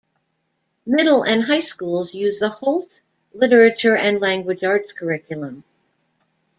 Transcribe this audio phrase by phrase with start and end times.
[0.83, 2.89] Middle and high schools use the Holt
[3.35, 5.63] Literature and Language Arts curriculum.